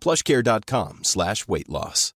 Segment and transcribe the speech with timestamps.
[0.00, 2.10] plushcare.com slash weightloss.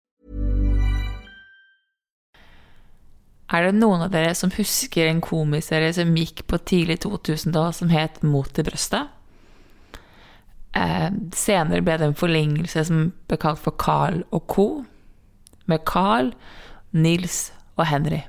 [3.52, 7.90] Er det noen av dere som husker en komiserie som gikk på tidlig 2000-tall som
[7.92, 9.10] het Mot i brøstet?
[10.72, 14.66] Eh, senere ble det en forlengelse som ble kalt for Carl og co.
[15.68, 16.32] Med Carl,
[16.96, 18.22] Nils og Henry.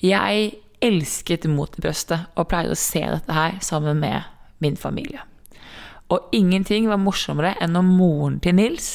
[0.00, 4.24] Jeg elsket Mot i brøstet og pleide å se dette her sammen med
[4.64, 5.20] min familie.
[6.12, 8.92] Og ingenting var morsommere enn når moren til Nils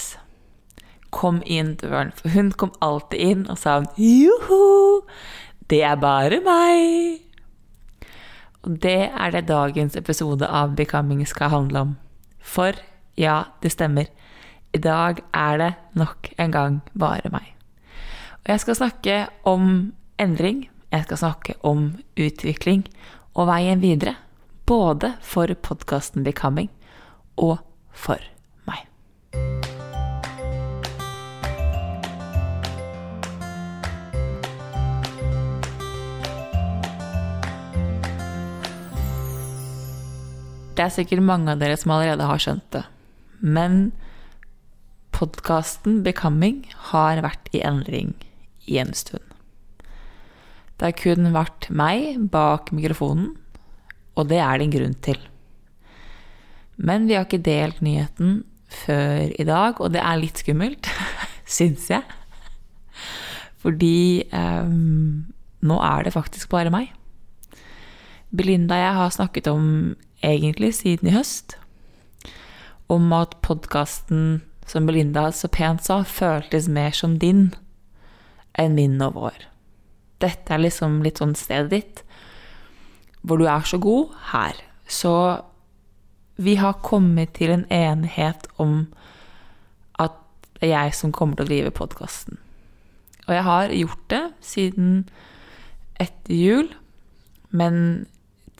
[1.13, 2.11] kom inn døren.
[2.17, 5.01] For hun kom alltid inn og sa Joho,
[5.71, 7.23] det er bare meg.
[8.67, 11.97] Og det er det dagens episode av Becoming skal handle om.
[12.37, 12.77] For
[13.17, 14.09] ja, det stemmer.
[14.75, 17.53] I dag er det nok en gang bare meg.
[18.43, 20.67] Og jeg skal snakke om endring.
[20.91, 22.85] Jeg skal snakke om utvikling
[23.33, 24.17] og veien videre.
[24.67, 26.69] Både for podkasten Becoming
[27.37, 27.59] og
[27.93, 28.21] for
[28.67, 28.83] meg.
[40.77, 42.83] Det er sikkert mange av dere som allerede har skjønt det.
[43.41, 43.91] Men
[45.13, 46.61] podkasten Becoming
[46.91, 48.13] har vært i endring
[48.69, 49.23] i en stund.
[50.77, 53.31] Det har kun vært meg bak mikrofonen,
[54.13, 55.17] og det er det en grunn til.
[56.77, 58.43] Men vi har ikke delt nyheten
[58.85, 60.89] før i dag, og det er litt skummelt,
[61.57, 62.03] syns jeg.
[63.63, 65.25] Fordi um,
[65.65, 66.91] nå er det faktisk bare meg.
[68.35, 69.95] Belinda og jeg har snakket om,
[70.25, 71.57] egentlig siden i høst,
[72.89, 77.51] om at podkasten som Belinda så pent sa, føltes mer som din
[78.57, 79.45] enn min og vår.
[80.23, 82.01] Dette er liksom litt sånn stedet ditt,
[83.21, 84.59] hvor du er så god her.
[84.87, 85.13] Så
[86.37, 88.85] vi har kommet til en enighet om
[90.01, 90.15] at
[90.57, 92.37] det er jeg som kommer til å drive podkasten.
[93.27, 94.91] Og jeg har gjort det siden
[95.99, 96.69] etter jul,
[97.49, 98.05] men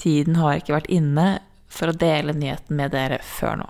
[0.02, 1.28] tiden har ikke vært inne
[1.72, 3.70] for å dele nyheten med dere før nå.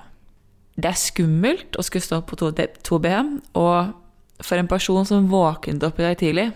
[0.78, 3.14] Det er skummelt å skulle stå på 2B,
[3.58, 6.48] og for en person som våknet opp i dag tidlig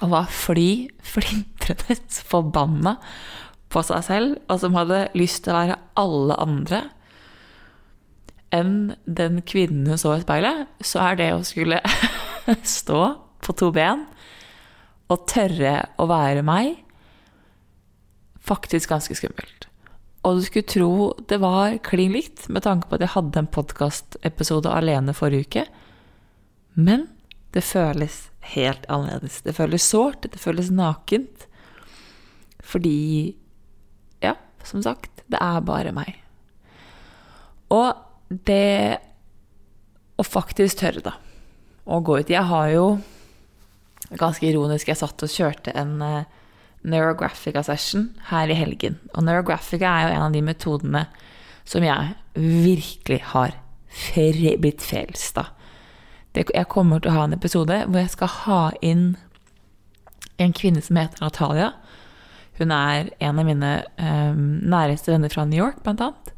[0.00, 1.96] og var fly flintrende
[2.28, 2.96] forbanna
[3.72, 6.82] på seg selv, og som hadde lyst til å være alle andre
[8.52, 11.80] enn den kvinnen hun så i speilet, så er det å skulle
[12.76, 13.02] stå
[13.42, 14.04] på to ben
[15.12, 16.76] og tørre å være meg
[18.42, 19.68] faktisk ganske skummelt.
[20.22, 20.92] Og du skulle tro
[21.28, 25.64] det var klin likt, med tanke på at jeg hadde en podkastepisode alene forrige uke.
[26.78, 27.08] Men
[27.52, 29.40] det føles helt annerledes.
[29.42, 31.48] Det føles sårt, det føles nakent.
[32.62, 33.34] Fordi
[34.68, 36.16] som sagt, det er bare meg.
[37.72, 37.96] Og
[38.48, 38.98] det
[40.20, 41.16] å faktisk tørre, da,
[41.84, 42.86] å gå ut Jeg har jo
[44.12, 46.26] Ganske ironisk, jeg satt og kjørte en uh,
[46.84, 48.98] Neurographica-session her i helgen.
[49.14, 51.04] Og Neurographica er jo en av de metodene
[51.64, 53.54] som jeg virkelig har
[54.60, 55.52] blitt frelst av.
[56.34, 59.14] Jeg kommer til å ha en episode hvor jeg skal ha inn
[60.40, 61.72] en kvinne som heter Natalia,
[62.60, 66.32] hun er en av mine um, næreste venner fra New York, blant annet.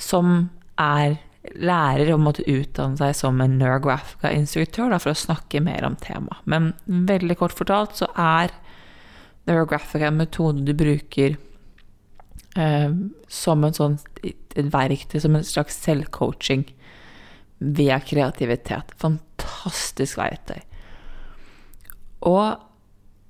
[0.00, 0.48] Som
[0.80, 1.18] er
[1.60, 6.40] lærer og måtte utdanne seg som en neurographica-instruktør for å snakke mer om temaet.
[6.48, 8.54] Men veldig kort fortalt så er
[9.44, 11.36] neurographica en metode du bruker
[12.56, 12.96] uh,
[13.28, 16.64] som en sånn, et verktøy, som en slags selvcoaching
[17.76, 18.96] via kreativitet.
[19.00, 20.62] Fantastisk verktøy.
[22.24, 22.56] Og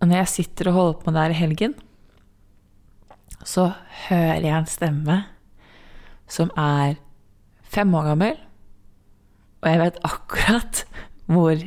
[0.08, 1.74] når jeg sitter og holder på med det her i helgen,
[3.44, 3.70] så
[4.08, 5.18] hører jeg en stemme
[6.30, 6.96] som er
[7.62, 8.38] fem år gammel,
[9.62, 10.84] og jeg vet akkurat
[11.30, 11.60] hvor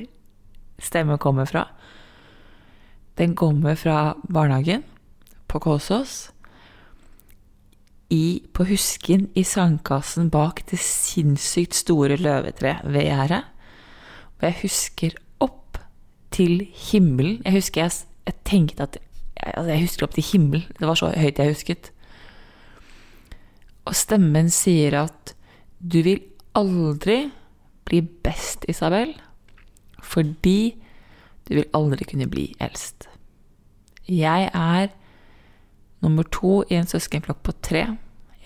[0.82, 1.66] stemmen kommer fra.
[3.18, 4.84] Den kommer fra barnehagen
[5.50, 6.30] på Kolsås.
[8.14, 13.42] I, på Husken i sandkassen bak det sinnssykt store løvetreet ved gjerdet.
[14.38, 15.80] Og jeg husker opp
[16.32, 17.42] til himmelen.
[17.44, 17.98] Jeg husker jeg,
[18.28, 18.98] jeg tenkte at
[19.38, 20.66] altså Jeg husker opp til himmelen.
[20.80, 21.92] Det var så høyt jeg husket.
[23.88, 25.34] Og stemmen sier at
[25.80, 26.24] du vil
[26.58, 27.30] aldri
[27.88, 29.14] bli best, Isabel,
[30.04, 30.76] fordi
[31.48, 33.08] du vil aldri kunne bli eldst.
[34.10, 34.90] Jeg er
[36.04, 37.86] nummer to i en søskenflokk på tre.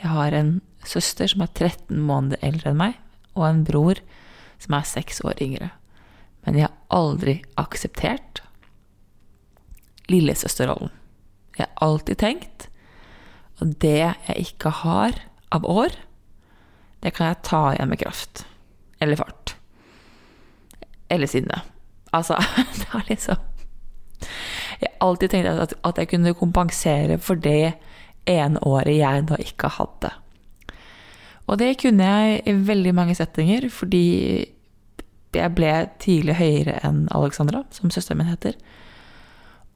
[0.01, 2.99] Jeg har en søster som er 13 måneder eldre enn meg,
[3.33, 4.03] og en bror
[4.61, 5.71] som er seks år yngre.
[6.45, 8.43] Men jeg har aldri akseptert
[10.09, 10.91] lillesøsterrollen.
[11.57, 12.67] Jeg har alltid tenkt
[13.61, 15.17] at det jeg ikke har
[15.53, 15.93] av år,
[17.03, 18.45] det kan jeg ta igjen med kraft.
[19.01, 19.55] Eller fart.
[21.09, 21.61] Eller sinne.
[22.13, 22.37] Altså,
[22.77, 23.47] det er liksom
[24.81, 27.73] Jeg har alltid tenkt at, jeg kunne kompensere for det
[28.29, 30.11] ene året jeg da ikke hadde.
[31.47, 34.45] Og det kunne jeg i veldig mange settinger, fordi
[35.33, 38.57] jeg ble tidlig høyere enn Alexandra, som søsteren min heter.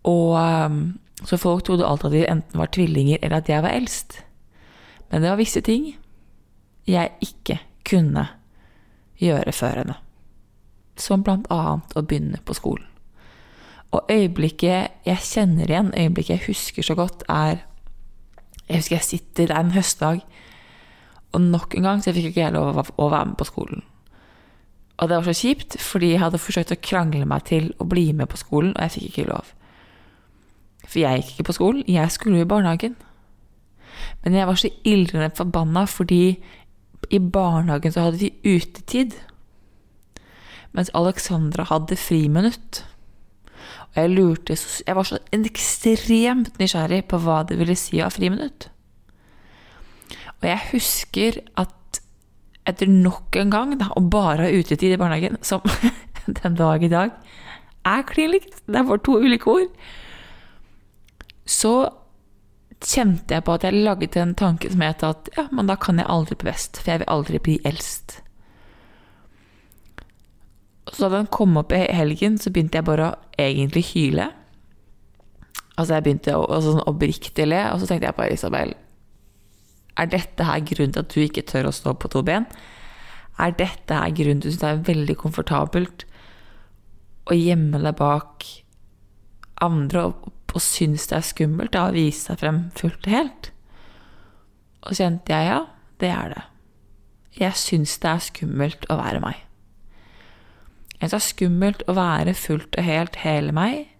[0.05, 0.79] Og um,
[1.25, 4.19] Så folk trodde alltid at de enten var tvillinger eller at jeg var eldst.
[5.09, 5.95] Men det var visse ting
[6.85, 8.27] jeg ikke kunne
[9.17, 9.95] gjøre før henne.
[10.99, 12.85] Som blant annet å begynne på skolen.
[13.95, 17.63] Og øyeblikket jeg kjenner igjen, øyeblikket jeg husker så godt, er
[18.67, 20.21] Jeg husker jeg sitter der en høstdag,
[21.31, 23.83] og nok en gang så fikk ikke jeg lov å være med på skolen.
[24.97, 28.07] Og det var så kjipt, fordi jeg hadde forsøkt å krangle meg til å bli
[28.13, 29.51] med på skolen, og jeg fikk ikke lov.
[30.85, 32.95] For jeg gikk ikke på skolen, jeg skulle jo i barnehagen.
[34.23, 36.23] Men jeg var så ildrende forbanna fordi
[37.13, 39.15] i barnehagen så hadde vi utetid.
[40.75, 42.83] Mens Alexandra hadde friminutt.
[43.95, 48.13] Og jeg lurte Jeg var så ekstremt nysgjerrig på hva det ville si å ha
[48.13, 48.69] friminutt.
[50.41, 52.01] Og jeg husker at
[52.65, 55.61] etter nok en gang da, å bare utetid i barnehagen, som
[56.41, 57.13] den dag i dag
[57.85, 59.69] er klin likt, det er bare to ulike ord,
[61.45, 61.75] så
[62.85, 65.99] kjente jeg på at jeg laget en tanke som het at ja, men da kan
[66.01, 68.19] jeg aldri bli best, for jeg vil aldri bli eldst.
[70.91, 74.29] Så da den kom opp i helgen, så begynte jeg bare å egentlig hyle.
[75.75, 78.75] Altså, jeg begynte å, sånn oppriktig le, og så tenkte jeg på Isabel
[79.99, 82.45] Er dette her grunnen til at du ikke tør å stå på to ben?
[83.41, 86.05] Er dette her grunnen til at du syns det er veldig komfortabelt
[87.25, 88.45] å gjemme deg bak
[89.65, 93.49] andre og, og synes det er skummelt da, å vise seg frem fullt og helt?
[94.85, 95.59] Og kjente jeg ja,
[95.99, 96.45] det er det.
[97.35, 99.41] Jeg syns det er skummelt å være meg.
[100.95, 103.91] Jeg syns det er skummelt å være fullt og helt hele meg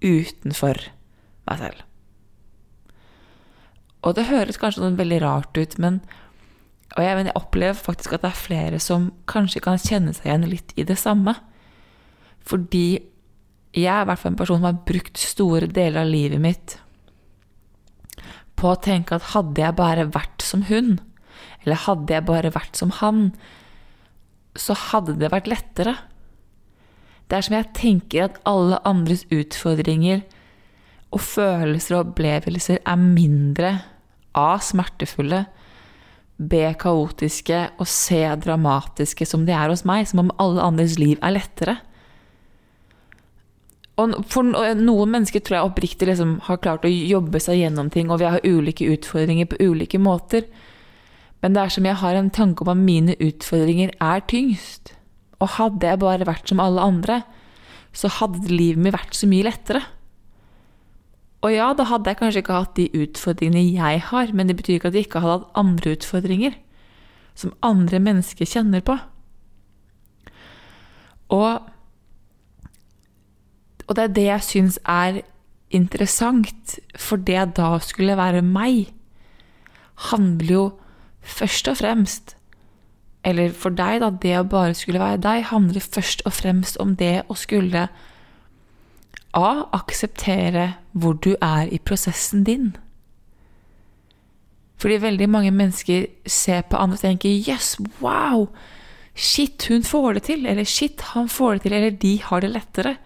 [0.00, 0.78] utenfor
[1.48, 1.84] meg selv.
[4.00, 6.00] Og det høres kanskje noe veldig rart ut, men
[6.96, 10.48] og jeg, jeg, opplever faktisk at det er flere som kanskje kan kjenne seg igjen
[10.50, 11.36] litt i det samme.
[12.42, 12.98] Fordi
[13.76, 16.78] jeg er i hvert fall en person som har brukt store deler av livet mitt
[18.60, 20.98] på å tenke at hadde jeg bare vært som hun,
[21.62, 23.30] eller hadde jeg bare vært som han,
[24.52, 25.94] så hadde det vært lettere.
[27.30, 30.26] Det er som jeg tenker at alle andres utfordringer
[31.10, 33.72] og følelser og opplevelser er mindre
[34.36, 34.58] A.
[34.62, 35.44] smertefulle,
[36.36, 36.60] B.
[36.80, 38.22] kaotiske og C.
[38.44, 41.78] dramatiske som de er hos meg, som om alle andres liv er lettere.
[44.00, 48.08] Og for noen mennesker tror jeg oppriktig liksom har klart å jobbe seg gjennom ting,
[48.08, 50.46] og vi har ulike utfordringer på ulike måter.
[51.40, 54.94] Men det er som jeg har en tanke om at mine utfordringer er tyngst.
[55.40, 57.22] Og hadde jeg bare vært som alle andre,
[57.96, 59.82] så hadde livet mitt vært så mye lettere.
[61.40, 64.76] Og ja, da hadde jeg kanskje ikke hatt de utfordringene jeg har, men det betyr
[64.76, 66.58] ikke at jeg ikke hadde hatt andre utfordringer
[67.38, 68.98] som andre mennesker kjenner på.
[71.32, 71.70] Og,
[73.90, 75.22] og det er det jeg syns er
[75.74, 78.92] interessant, for det da skulle være meg,
[80.10, 80.66] handler jo
[81.20, 82.36] først og fremst
[83.20, 86.94] Eller for deg, da, det å bare skulle være deg, handler først og fremst om
[86.96, 87.82] det å skulle
[89.36, 89.50] A.
[89.76, 92.70] Akseptere hvor du er i prosessen din.
[94.80, 98.48] Fordi veldig mange mennesker ser på andre og tenker 'yes, wow',
[99.14, 102.50] Shit, hun får det til, eller shit, han får det til, eller de har det
[102.50, 102.96] lettere.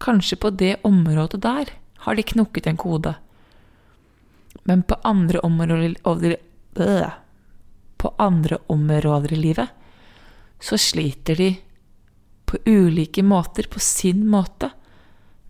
[0.00, 1.72] Kanskje på det området der
[2.04, 3.14] har de knukket en kode.
[4.64, 6.36] Men på andre områder
[6.76, 7.10] øh,
[7.98, 9.68] På andre områder i livet
[10.60, 11.56] så sliter de
[12.46, 14.70] på ulike måter, på sin måte,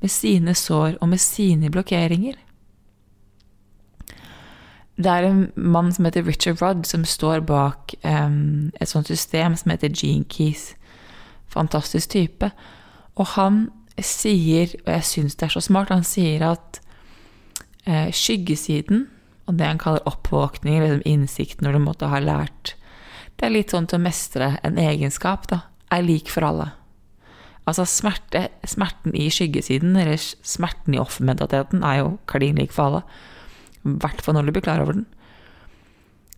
[0.00, 2.36] med sine sår og med sine blokkeringer.
[5.00, 9.56] Det er en mann som heter Richard Rudd, som står bak um, et sånt system
[9.56, 10.74] som heter Gene Keys.
[11.48, 12.50] Fantastisk type.
[13.16, 13.70] Og han
[14.06, 16.80] sier, og jeg syns det er så smart, han sier at
[17.86, 19.06] eh, skyggesiden,
[19.48, 22.76] og det han kaller oppvåkning, liksom innsikt når du måtte ha lært
[23.36, 25.62] Det er litt sånn til å mestre en egenskap, da.
[25.90, 26.68] Er lik for alle.
[27.64, 33.00] Altså smerte, smerten i skyggesiden, eller smerten i offermentaliteten, er jo klin lik for alle.
[33.80, 35.06] I hvert fall når du blir klar over den.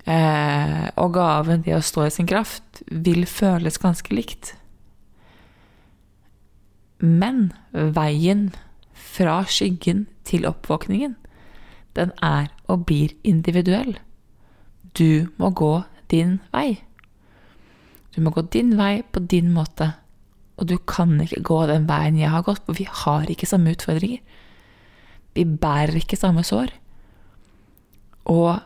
[0.07, 4.55] Eh, og gaven, det å stå i sin kraft, vil føles ganske likt.
[7.03, 8.53] Men veien
[8.95, 11.17] fra skyggen til oppvåkningen,
[11.99, 13.97] den er og blir individuell.
[14.97, 15.83] Du må gå
[16.13, 16.79] din vei.
[18.15, 19.93] Du må gå din vei på din måte.
[20.61, 23.75] Og du kan ikke gå den veien jeg har gått, for vi har ikke samme
[23.75, 24.23] utfordringer.
[25.35, 26.71] Vi bærer ikke samme sår.
[28.31, 28.61] Og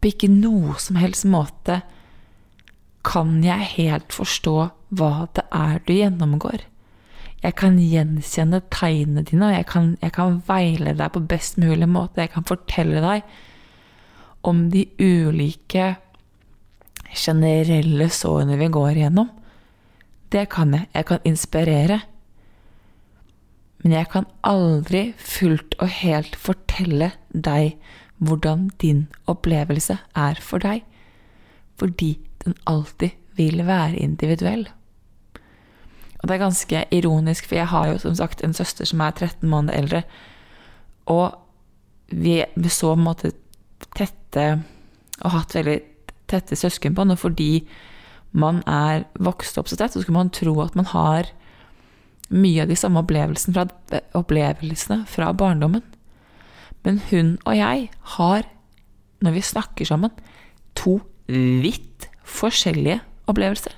[0.00, 1.78] på ikke noe som helst måte
[3.04, 4.56] kan jeg helt forstå
[4.98, 6.64] hva det er du gjennomgår.
[7.44, 11.88] Jeg kan gjenkjenne tegnene dine, og jeg kan, jeg kan veile deg på best mulig
[11.90, 12.22] måte.
[12.24, 13.26] Jeg kan fortelle deg
[14.48, 15.90] om de ulike
[17.14, 19.28] generelle sårene vi går igjennom.
[20.32, 20.88] Det kan jeg.
[20.94, 22.00] Jeg kan inspirere.
[23.84, 27.76] Men jeg kan aldri fullt og helt fortelle deg
[28.24, 30.80] hvordan din opplevelse er for deg,
[31.76, 34.64] fordi den alltid vil være individuell.
[36.24, 39.12] Og det er ganske ironisk, for jeg har jo som sagt en søster som er
[39.12, 39.98] 13 måneder eldre,
[41.04, 41.34] og
[42.08, 42.38] vi
[42.72, 43.32] så på en måte
[43.92, 44.46] tette
[45.20, 45.74] og hatt veldig
[46.32, 47.66] tette søskenbånd, og fordi
[48.32, 51.28] man er vokst opp så tett, så skulle man tro at man har
[52.32, 55.84] mye av de samme opplevelsene fra, opplevelsene fra barndommen.
[56.88, 58.48] Men hun og jeg har,
[59.20, 60.16] når vi snakker sammen,
[60.72, 63.76] to vidt forskjellige opplevelser.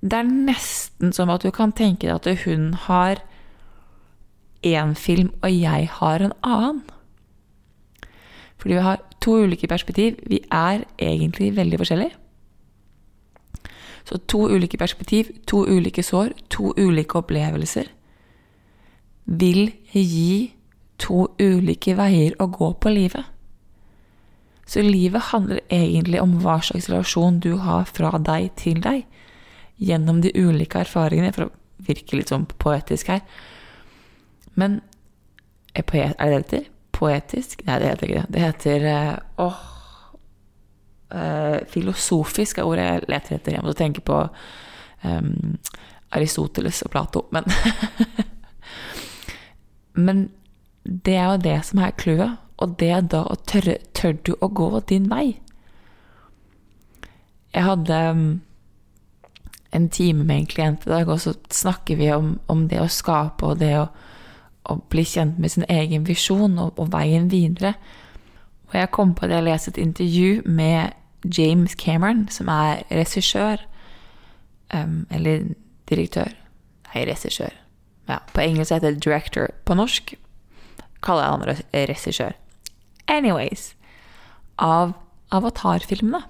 [0.00, 3.22] Det er nesten som at du kan tenke deg at hun har
[4.62, 6.82] én film, og jeg har en annen.
[8.58, 10.18] Fordi vi har to ulike perspektiv.
[10.26, 12.14] Vi er egentlig veldig forskjellige.
[14.04, 17.90] Så to ulike perspektiv, to ulike sår, to ulike opplevelser
[19.28, 20.54] vil gi
[20.98, 23.26] to ulike veier å gå på livet.
[24.68, 29.04] Så livet handler egentlig om hva slags relasjon du har fra deg til deg,
[29.78, 33.22] gjennom de ulike erfaringene, for å virke litt sånn poetisk her.
[34.58, 34.80] Men
[35.74, 36.70] er, poet, er det det heter?
[36.98, 37.62] Poetisk?
[37.66, 38.30] Nei, det heter ikke det.
[38.34, 39.12] Det heter eh,
[39.44, 39.58] åh
[41.14, 43.56] uh, filosofisk er ordet jeg leter etter.
[43.56, 44.18] Jeg måtte tenke på
[45.04, 45.56] um,
[46.16, 47.24] Aristoteles og Plato.
[47.34, 47.48] Men,
[50.06, 50.28] men
[50.84, 52.38] det er jo det som er clouet.
[52.58, 55.38] Og det er da å tørre Tør du å gå din vei?
[57.54, 58.24] Jeg hadde um,
[59.70, 62.88] en time med en klient i dag, og så snakker vi om, om det å
[62.92, 63.88] skape og det å,
[64.68, 67.74] å, bli kjent med sin egen visjon og, og veien videre.
[68.68, 73.64] Og jeg kom på det jeg leste et intervju med James Cameron, som er regissør.
[74.72, 75.48] Um, eller
[75.88, 76.32] direktør.
[76.88, 77.54] Nei, regissør.
[78.08, 79.52] Ja, på engelsk heter det director.
[79.64, 80.14] På norsk
[81.04, 82.36] kaller jeg han regissør.
[83.08, 83.74] Anyways
[84.58, 84.92] Av
[85.32, 86.24] Avatar-filmene.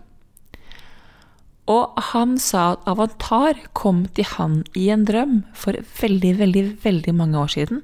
[1.69, 7.15] Og han sa at Avatar kom til han i en drøm for veldig, veldig, veldig
[7.15, 7.83] mange år siden.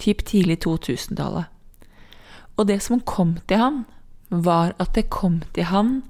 [0.00, 1.52] Typ tidlig 2000-tallet.
[2.56, 3.84] Og det som kom til han,
[4.30, 6.00] var at det kom til han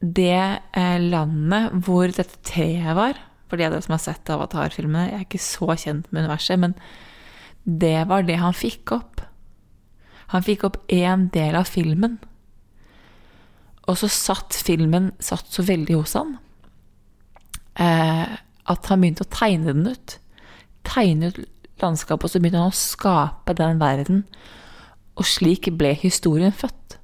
[0.00, 3.18] det eh, landet hvor dette treet var.
[3.48, 6.58] For de av dere som har sett Avatar-filmene, jeg er ikke så kjent med universet,
[6.60, 6.74] men
[7.64, 9.22] det var det han fikk opp.
[10.34, 12.18] Han fikk opp én del av filmen.
[13.90, 16.36] Og så satt filmen satt så veldig hos han
[17.80, 18.36] eh,
[18.70, 20.16] at han begynte å tegne den ut.
[20.86, 21.40] Tegne ut
[21.80, 24.24] landskapet, og så begynte han å skape den verden
[25.20, 26.96] og slik ble historien født.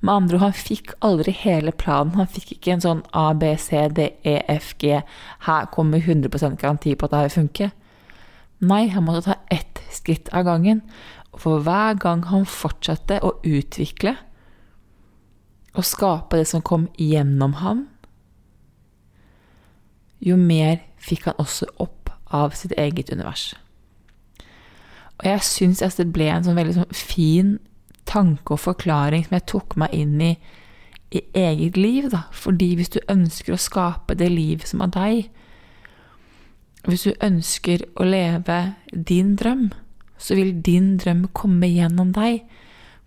[0.00, 2.16] Med andre ord, han fikk aldri hele planen.
[2.16, 5.02] Han fikk ikke en sånn A, B, C, D, E, F, G.
[5.44, 7.74] Her kommer 100% garanti på at det her funker.
[8.64, 10.80] Nei, han måtte ta ett skritt av gangen.
[11.36, 14.16] For hver gang han fortsatte å utvikle
[15.74, 17.86] å skape det som kom gjennom ham,
[20.20, 23.54] jo mer fikk han også opp av sitt eget univers.
[25.20, 27.54] Og jeg syns det ble en sånn veldig sånn fin
[28.08, 30.34] tanke og forklaring som jeg tok meg inn i
[31.10, 32.22] i eget liv, da.
[32.30, 35.30] Fordi hvis du ønsker å skape det livet som er deg,
[36.86, 38.60] hvis du ønsker å leve
[38.92, 39.70] din drøm,
[40.20, 42.44] så vil din drøm komme gjennom deg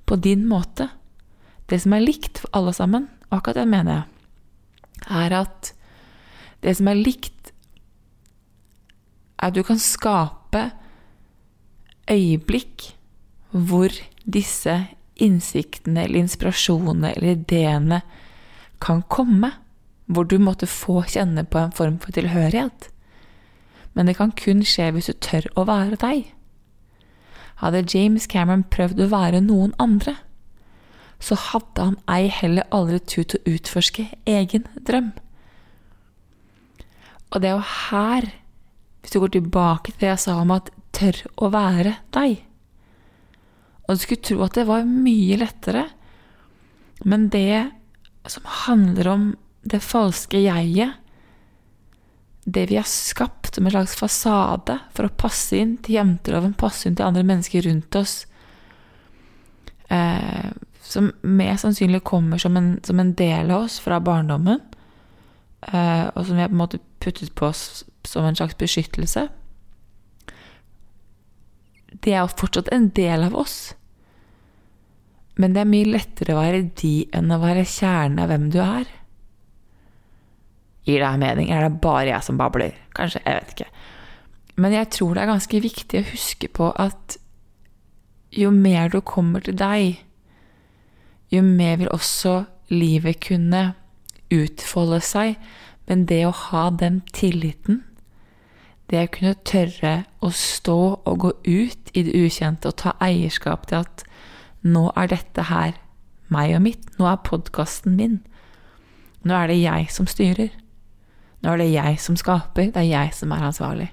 [0.10, 0.90] på din måte.
[1.70, 4.04] Det som er likt for alle sammen, og akkurat det mener jeg,
[5.24, 5.74] er at
[6.64, 7.52] det som er likt,
[9.40, 10.70] er at du kan skape
[12.12, 12.94] øyeblikk
[13.52, 13.92] hvor
[14.24, 14.76] disse
[15.22, 18.02] innsiktene eller inspirasjonene eller ideene
[18.84, 19.52] kan komme,
[20.06, 22.90] hvor du måtte få kjenne på en form for tilhørighet.
[23.94, 26.32] Men det kan kun skje hvis du tør å være deg.
[27.62, 30.18] Hadde James Cameron prøvd å være noen andre,
[31.20, 35.12] så hadde han ei heller aldri turt å utforske egen drøm.
[37.34, 38.32] Og det er jo her,
[39.02, 42.42] hvis du går tilbake til det jeg sa om at tør å være deg
[43.84, 45.88] og du skulle tro at det var mye lettere.
[47.04, 47.70] Men det
[48.32, 49.26] som handler om
[49.68, 51.00] det falske jeget,
[52.44, 56.88] det vi har skapt som en slags fasade for å passe inn til jenteloven, passe
[56.88, 58.26] inn til andre mennesker rundt oss,
[59.88, 60.52] eh,
[60.94, 64.62] som mest sannsynlig kommer som en, som en, del av oss fra barndommen,
[65.68, 69.28] eh, og som vi har på en måte puttet på oss som en slags beskyttelse
[72.04, 73.74] det er jo fortsatt en del av oss.
[75.40, 78.60] Men det er mye lettere å være de enn å være kjernen av hvem du
[78.64, 78.86] er.
[80.84, 81.50] Gir det her mening?
[81.50, 82.76] Er det bare jeg som babler?
[82.98, 83.70] Kanskje, jeg vet ikke.
[84.62, 87.18] Men jeg tror det er ganske viktig å huske på at
[88.34, 90.02] jo mer du kommer til deg,
[91.34, 93.74] jo mer vil også livet kunne
[94.34, 95.36] utfolde seg.
[95.90, 97.82] Men det å ha den tilliten
[98.94, 100.78] det å kunne tørre å stå
[101.10, 104.04] og gå ut i det ukjente og ta eierskap til at
[104.62, 105.74] nå er dette her
[106.34, 108.20] meg og mitt, nå er podkasten min.
[109.26, 110.54] Nå er det jeg som styrer.
[111.42, 113.90] Nå er det jeg som skaper, det er jeg som er ansvarlig.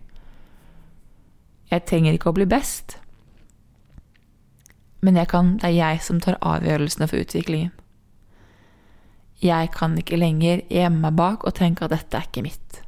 [1.70, 2.98] Jeg trenger ikke å bli best,
[5.00, 7.72] men kan, det er jeg som tar avgjørelsene for utviklingen.
[9.40, 12.82] Jeg kan ikke lenger gjemme meg bak og tenke at dette er ikke mitt.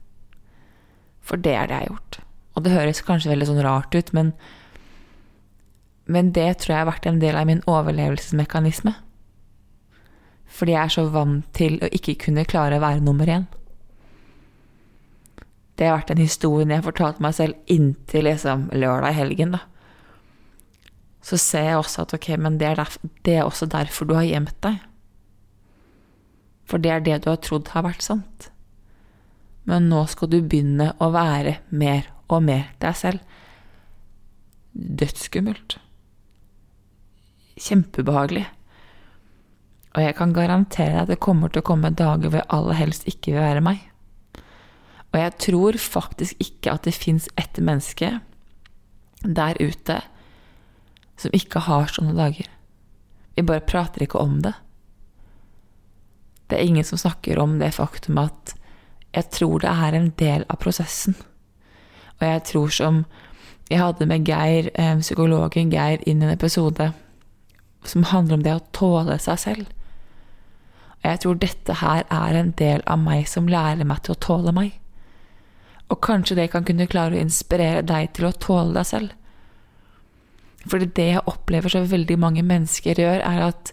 [1.25, 2.19] For det er det jeg har gjort.
[2.53, 4.35] Og det høres kanskje veldig sånn rart ut, men,
[6.05, 8.93] men det tror jeg har vært en del av min overlevelsesmekanisme.
[10.53, 13.49] Fordi jeg er så vant til å ikke kunne klare å være nummer én.
[15.81, 19.65] Det har vært en historie jeg fortalte meg selv inntil liksom lørdag i helgen, da.
[21.23, 24.17] Så ser jeg også at ok, men det er, derfor, det er også derfor du
[24.19, 24.81] har gjemt deg.
[26.67, 28.53] For det er det du har trodd har vært sant
[29.69, 33.39] men nå skal du begynne å være mer og mer deg selv.
[34.73, 35.77] Dødsskummelt.
[37.61, 38.47] Kjempebehagelig.
[39.93, 42.79] Og jeg kan garantere deg at det kommer til å komme dager hvor jeg aller
[42.81, 43.83] helst ikke vil være meg.
[45.13, 48.15] Og jeg tror faktisk ikke at det fins ett menneske
[49.23, 50.01] der ute
[51.23, 52.49] som ikke har sånne dager.
[53.37, 54.55] Vi bare prater ikke om det.
[56.51, 58.55] Det er ingen som snakker om det faktum at
[59.13, 61.17] jeg tror det er en del av prosessen.
[62.21, 63.05] Og jeg tror som
[63.71, 66.93] Jeg hadde med Geir, eh, psykologen Geir, inn i en episode
[67.85, 69.71] som handler om det å tåle seg selv.
[71.03, 74.21] Og jeg tror dette her er en del av meg som lærer meg til å
[74.21, 74.75] tåle meg.
[75.89, 79.17] Og kanskje det kan kunne klare å inspirere deg til å tåle deg selv.
[80.67, 83.73] Fordi det jeg opplever så veldig mange mennesker gjør, er at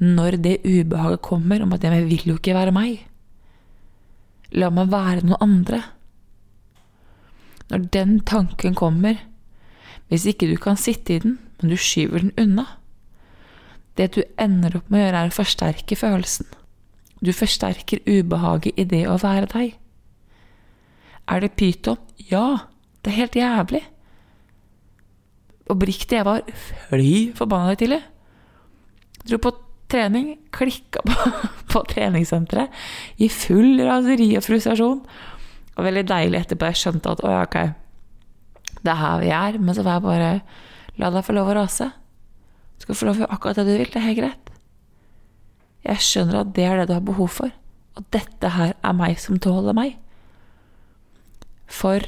[0.00, 3.06] når det ubehaget kommer om at jeg vil jo ikke være meg,
[4.50, 5.78] La meg være noen andre.
[7.70, 9.20] Når den tanken kommer,
[10.10, 12.66] hvis ikke du kan sitte i den, men du skyver den unna
[13.98, 16.46] Det du ender opp med å gjøre, er å forsterke følelsen.
[17.20, 19.74] Du forsterker ubehaget i det å være deg.
[21.28, 21.98] Er det pyton?
[22.30, 22.70] Ja,
[23.04, 23.82] det er helt jævlig.
[25.70, 26.46] Oppriktig, jeg var
[26.88, 28.00] fly forbanna tidlig.
[29.28, 29.52] Dro på
[29.90, 31.30] trening, klikka på,
[31.72, 32.72] på treningssenteret
[33.22, 35.04] i full raseri og frustrasjon.
[35.76, 36.70] Og veldig deilig etterpå.
[36.70, 37.58] Jeg skjønte at å ja, ok,
[38.80, 39.58] det er her vi er.
[39.60, 40.34] Men så var jeg bare
[41.00, 41.86] La deg få lov å rase.
[42.76, 43.88] Du skal få lov å gjøre akkurat det du vil.
[43.88, 44.50] Det er helt greit.
[45.86, 47.54] Jeg skjønner at det er det du har behov for.
[47.96, 49.94] Og dette her er meg som tåler meg.
[51.70, 52.04] For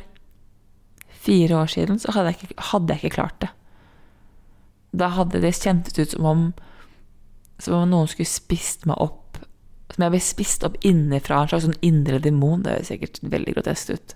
[1.23, 3.51] fire år siden så hadde jeg ikke, hadde jeg ikke klart det.
[4.93, 6.45] Da hadde det kjentes ut som om
[7.63, 9.39] som om noen skulle spist meg opp
[9.93, 12.63] Som jeg ble spist opp innenfra, en slags sånn indre demon.
[12.65, 14.15] Det høres sikkert veldig grotesk ut.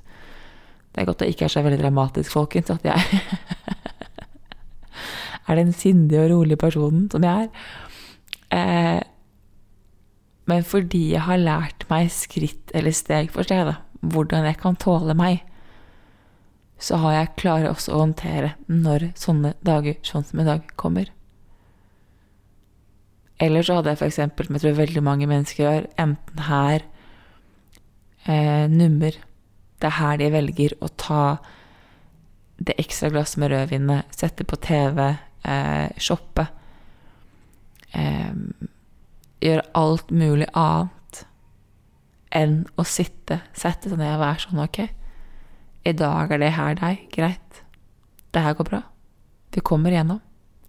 [0.97, 3.21] Det er godt det ikke er så veldig dramatisk, folkens, at jeg
[5.53, 7.66] er den sindige og rolige personen som jeg er.
[8.57, 9.03] Eh,
[10.49, 14.81] men fordi jeg har lært meg skritt eller steg for steg, da, hvordan jeg kan
[14.81, 15.45] tåle meg,
[16.79, 21.09] så har jeg klaret også å håndtere når sånne dager sånn som i dag kommer.
[23.41, 26.85] Eller så hadde jeg eksempel, som jeg tror veldig mange mennesker gjør, enten her
[28.25, 29.17] eh, nummer.
[29.77, 31.25] Det er her de velger å ta
[32.57, 35.03] det ekstra glasset med rødvinet, sette på TV,
[35.45, 36.47] eh, shoppe.
[37.93, 38.33] Eh,
[39.45, 41.25] gjøre alt mulig annet
[42.37, 44.81] enn å sitte, sette seg ned og være sånn Ok,
[45.87, 47.07] i dag er det her deg.
[47.14, 47.62] Greit.
[48.35, 48.83] Det her går bra.
[49.55, 50.20] Vi kommer igjennom.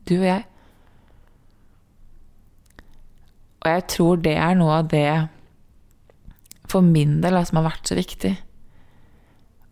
[0.07, 0.45] Du og jeg.
[3.65, 5.07] Og jeg tror det er noe av det
[6.69, 8.35] for min del som har vært så viktig.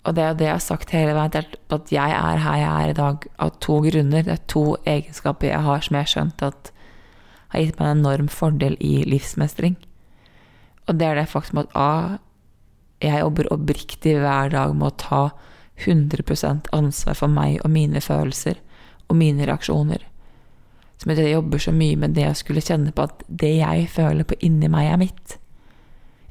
[0.06, 2.92] Og det er det jeg har sagt hele veien, at jeg er her jeg er
[2.92, 4.26] i dag av to grunner.
[4.26, 6.72] Det er to egenskaper jeg har som jeg har skjønt at
[7.54, 9.78] har gitt meg en enorm fordel i livsmestring.
[10.86, 12.18] Og det er det faktum at A,
[13.04, 15.22] jeg jobber oppriktig hver dag med å ta
[15.84, 18.62] 100% ansvar for meg og mine følelser
[19.10, 20.06] og mine reaksjoner.
[21.02, 23.90] Som at jeg jobber så mye med det å skulle kjenne på at det jeg
[23.92, 25.36] føler på inni meg, er mitt.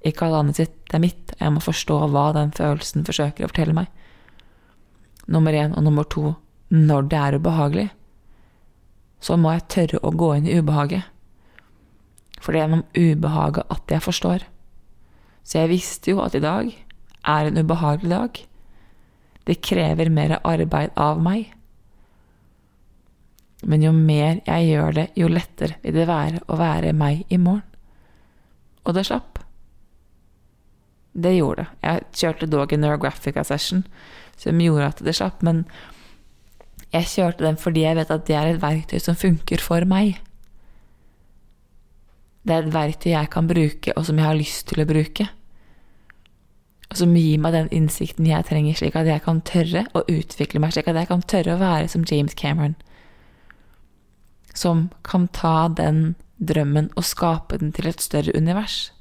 [0.05, 1.35] Ikke alle andre sitt, det er mitt.
[1.35, 3.93] og Jeg må forstå hva den følelsen forsøker å fortelle meg.
[5.29, 6.35] Nummer én og nummer to
[6.75, 7.91] når det er ubehagelig,
[9.21, 11.05] så må jeg tørre å gå inn i ubehaget.
[12.41, 14.45] For det er gjennom ubehaget at jeg forstår.
[15.45, 16.71] Så jeg visste jo at i dag
[17.25, 18.41] er en ubehagelig dag.
[19.45, 21.53] Det krever mer arbeid av meg.
[23.65, 27.41] Men jo mer jeg gjør det, jo lettere vil det være å være meg i
[27.41, 27.65] morgen.
[28.85, 29.41] Og det slapp.
[31.15, 31.71] Det gjorde det.
[31.87, 33.85] Jeg kjørte dog en Neurographica session
[34.41, 35.63] som gjorde at det slapp, men
[36.93, 40.19] jeg kjørte den fordi jeg vet at det er et verktøy som funker for meg.
[42.45, 45.29] Det er et verktøy jeg kan bruke, og som jeg har lyst til å bruke.
[46.91, 50.61] Og som gir meg den innsikten jeg trenger, slik at jeg kan tørre å utvikle
[50.61, 52.77] meg, slik at jeg kan tørre å være som James Cameron.
[54.55, 58.93] Som kan ta den drømmen og skape den til et større univers.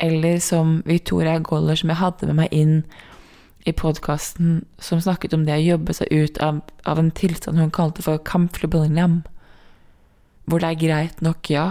[0.00, 2.76] Eller som Victoria Goller, som jeg hadde med meg inn
[3.66, 7.74] i podkasten, som snakket om det å jobbe seg ut av, av en tilstand hun
[7.74, 9.26] kalte for comfortable numb.
[10.48, 11.66] Hvor det er greit nok, ja,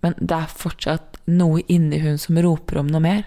[0.00, 3.24] men det er fortsatt noe inni hun som roper om noe mer.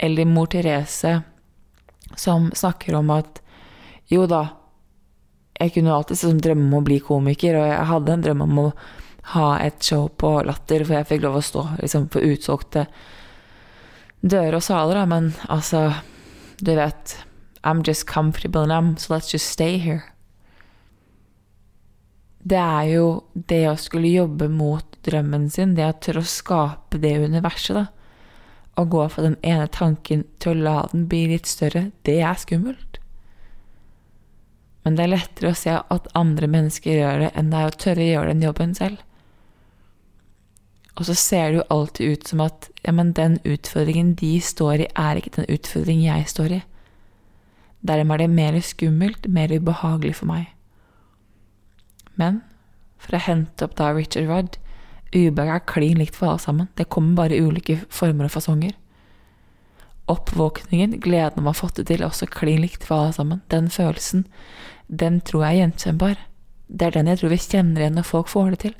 [0.00, 1.20] Eller mor Therese,
[2.16, 3.40] som snakker om at
[4.10, 4.42] jo da,
[5.60, 8.60] jeg kunne alltid liksom drømme om å bli komiker, og jeg hadde en drøm om
[8.64, 8.68] å
[9.36, 12.86] ha et show på Latter, for jeg fikk lov å stå liksom, på utsolgte
[14.20, 15.90] dører og saler, da, men altså
[16.60, 17.16] Du vet
[17.64, 20.12] I'm just comfortable now, so let's just stay here.
[22.40, 27.00] Det er jo det å skulle jobbe mot drømmen sin, det å tørre å skape
[27.02, 27.86] det universet, da.
[28.80, 32.38] Å gå fra den ene tanken til å la den bli litt større, det er
[32.40, 33.00] skummelt.
[34.84, 37.80] Men det er lettere å se at andre mennesker gjør det, enn det er å
[37.84, 39.02] tørre å gjøre den jobben selv.
[40.96, 44.86] Og så ser det jo alltid ut som at ja, men den utfordringen de står
[44.86, 46.62] i, er ikke den utfordringen jeg står i.
[47.86, 50.48] Dermed er det mer skummelt, mer ubehagelig for meg.
[52.20, 52.42] Men
[53.00, 54.58] for å hente opp da Richard Rudd
[55.10, 56.68] Ubehag er klin likt for alle sammen.
[56.78, 58.76] Det kommer bare ulike former og fasonger.
[60.10, 63.40] Oppvåkningen, gleden om å ha fått det til, er også klin likt for alle sammen.
[63.50, 64.26] Den følelsen,
[64.86, 66.22] den tror jeg er gjenkjennbar.
[66.70, 68.78] Det er den jeg tror vi kjenner igjen når folk får det til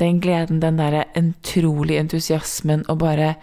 [0.00, 3.34] den gleden, den derre utrolige entusiasmen og bare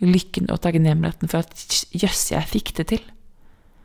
[0.00, 3.02] lykken og takknemligheten for at jøss, jeg fikk det til.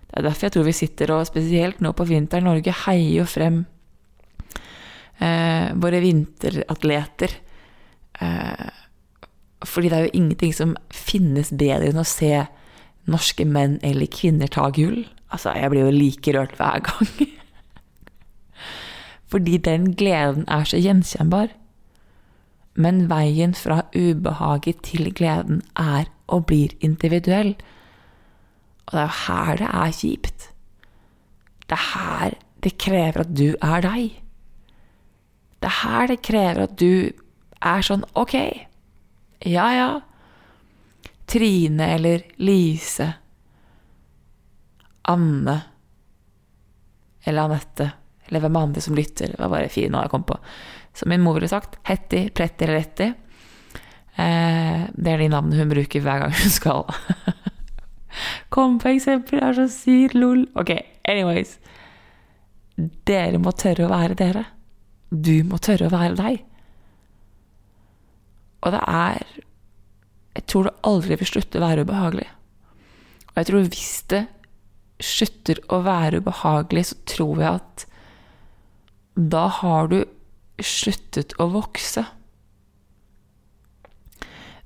[0.05, 3.25] Det er derfor jeg tror vi sitter og, spesielt nå på vinteren, Norge heier jo
[3.27, 3.63] frem
[5.19, 7.31] våre vinteratleter.
[8.19, 8.67] Eh,
[9.65, 12.45] fordi det er jo ingenting som finnes bedre enn å se
[13.09, 15.05] norske menn eller kvinner ta gull.
[15.33, 17.11] Altså, jeg blir jo like rørt hver gang.
[19.31, 21.53] fordi den gleden er så gjenkjennbar.
[22.75, 27.55] Men veien fra ubehaget til gleden er og blir individuell.
[28.85, 30.49] Og det er jo her det er kjipt.
[31.65, 34.24] Det er her det krever at du er deg.
[35.59, 37.11] Det er her det krever at du
[37.65, 38.35] er sånn ok,
[39.49, 39.89] ja ja.
[41.25, 43.07] Trine eller Lise.
[45.09, 45.55] Anne.
[47.25, 47.87] Eller Anette.
[48.27, 49.33] Eller hvem andre som lytter.
[49.33, 50.37] Det var bare fire nå jeg kom på
[50.95, 53.13] som min mor ville sagt, Hetty, Pretti eller Retti.
[54.15, 56.85] Eh, det er de navnene hun bruker hver gang hun skal
[58.55, 59.41] Kom på eksempler.
[59.41, 60.45] Det er så sykt lol.
[60.55, 60.71] Ok,
[61.03, 61.57] anyways.
[63.07, 64.45] Dere må tørre å være dere.
[65.15, 66.43] Du må tørre å være deg.
[68.65, 69.21] Og det er
[70.35, 72.25] Jeg tror det aldri vil slutte å være ubehagelig.
[73.29, 74.25] Og jeg tror hvis det
[74.99, 77.85] slutter å være ubehagelig, så tror jeg at
[79.15, 80.01] da har du
[80.59, 82.03] sluttet å vokse.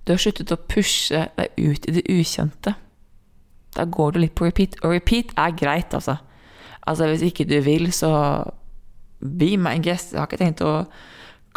[0.05, 2.73] Du har sluttet å pushe deg ut i det ukjente.
[3.77, 4.79] Da går du litt på repeat.
[4.81, 6.17] Og repeat er greit, altså.
[6.89, 8.09] Altså, hvis ikke du vil, så
[9.19, 10.13] be my guest.
[10.13, 10.73] Jeg har ikke tenkt å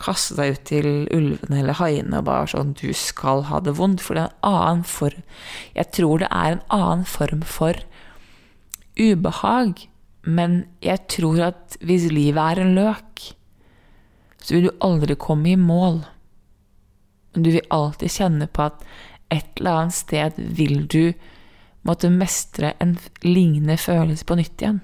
[0.01, 4.03] kaste deg ut til ulvene eller haiene og bare sånn Du skal ha det vondt.
[4.05, 5.23] For det er en annen form
[5.77, 7.79] Jeg tror det er en annen form for
[8.99, 9.87] ubehag.
[10.23, 13.33] Men jeg tror at hvis livet er en løk,
[14.43, 16.03] så vil du aldri komme i mål.
[17.35, 18.83] Du vil alltid kjenne på at
[19.33, 21.15] et eller annet sted vil du
[21.87, 24.83] måtte mestre en lignende følelse på nytt igjen.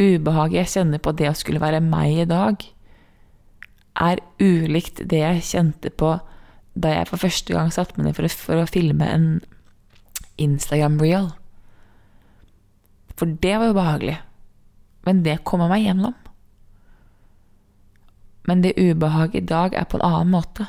[0.00, 2.64] Ubehaget jeg kjenner på det å skulle være meg i dag,
[3.94, 6.16] er ulikt det jeg kjente på
[6.74, 9.28] da jeg for første gang satte meg ned for, for å filme en
[10.42, 11.30] Instagram-reel.
[13.14, 14.16] For det var ubehagelig.
[15.06, 16.16] Men det kommer meg gjennom.
[18.48, 20.66] Men det ubehaget i dag er på en annen måte.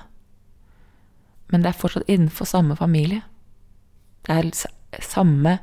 [1.50, 3.24] Men det er fortsatt innenfor samme familie.
[4.26, 5.58] Det er samme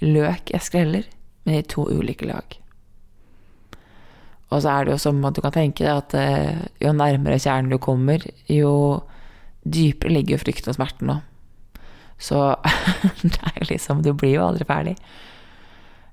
[0.00, 1.04] løk jeg skreller,
[1.44, 2.56] men i to ulike lag.
[4.50, 7.38] Og så er det jo som at du kan tenke deg at eh, jo nærmere
[7.38, 8.72] kjernen du kommer, jo
[9.62, 11.18] dypere ligger jo frykten og smerten nå.
[12.20, 12.38] Så
[13.22, 14.96] det er liksom Du blir jo aldri ferdig.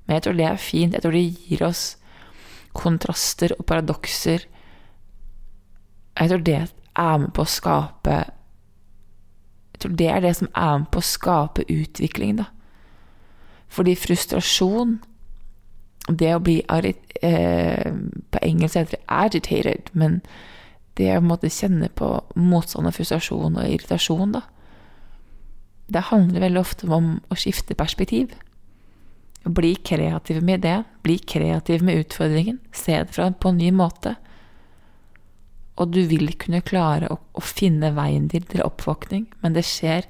[0.05, 0.93] Men jeg tror det er fint.
[0.93, 1.83] Jeg tror det gir oss
[2.77, 4.45] kontraster og paradokser.
[6.17, 10.79] Jeg tror det er med på å skape Jeg tror det er det som er
[10.81, 12.47] med på å skape utvikling, da.
[13.67, 14.97] Fordi frustrasjon
[16.07, 16.61] det å bli
[17.21, 17.93] eh,
[18.31, 20.21] På engelsk heter det 'agitated', men
[20.97, 24.41] det å måtte kjenne på motstand og frustrasjon og irritasjon, da
[25.87, 28.33] Det handler veldig ofte om å skifte perspektiv.
[29.43, 30.83] Bli kreativ med det.
[31.01, 32.59] Bli kreativ med utfordringen.
[32.73, 34.15] Se det fra på en ny måte.
[35.77, 40.09] Og du vil kunne klare å, å finne veien din til oppvåkning, men det skjer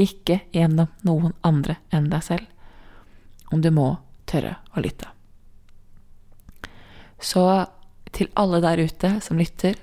[0.00, 2.46] ikke gjennom noen andre enn deg selv.
[3.52, 3.98] Om du må
[4.30, 5.19] tørre å lytte.
[7.20, 7.44] Så
[8.16, 9.76] til alle der ute som lytter,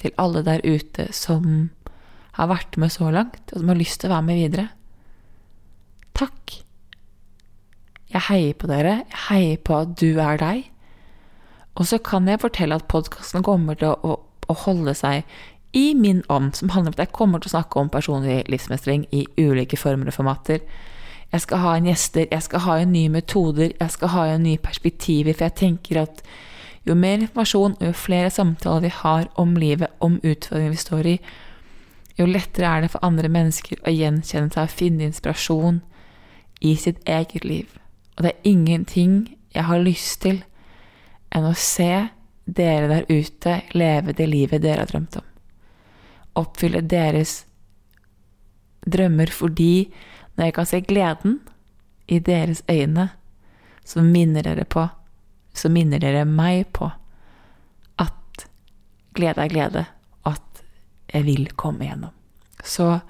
[0.00, 1.70] til alle der ute som
[2.38, 4.68] har vært med så langt, og som har lyst til å være med videre
[6.12, 6.58] Takk.
[8.12, 8.98] Jeg heier på dere.
[9.08, 10.66] Jeg heier på at du er deg.
[11.80, 15.24] Og så kan jeg fortelle at podkasten kommer til å, å, holde seg
[15.72, 19.06] i min ånd, som handler om at jeg kommer til å snakke om personlig livsmestring
[19.08, 20.60] i ulike former og formater.
[21.32, 24.44] Jeg skal ha inn gjester, jeg skal ha inn nye metoder, jeg skal ha inn
[24.44, 26.20] nye perspektiver, for jeg tenker at
[26.86, 31.08] jo mer informasjon og jo flere samtaler vi har om livet, om utfordringer vi står
[31.14, 31.16] i,
[32.18, 35.80] jo lettere er det for andre mennesker å gjenkjenne seg og finne inspirasjon
[36.60, 37.68] i sitt eget liv.
[38.16, 39.14] Og det er ingenting
[39.54, 40.42] jeg har lyst til
[41.32, 42.08] enn å se
[42.44, 45.26] dere der ute leve det livet dere har drømt om.
[46.42, 47.42] Oppfylle deres
[48.88, 49.92] drømmer fordi
[50.36, 51.38] når jeg kan se gleden
[52.08, 53.10] i deres øyne,
[53.84, 54.86] så minner dere på
[55.52, 56.88] så minner dere meg på
[58.02, 58.46] at
[59.16, 59.84] glede er glede,
[60.24, 60.62] og at
[61.12, 62.14] jeg vil komme igjennom.
[62.64, 63.00] Så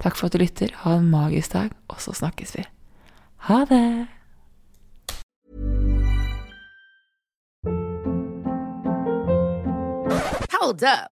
[0.00, 0.74] takk for at du lytter.
[0.84, 2.66] Ha en magisk dag, og så snakkes vi.
[3.48, 4.08] Ha det!